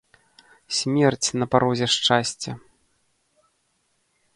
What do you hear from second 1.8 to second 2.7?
шчасця!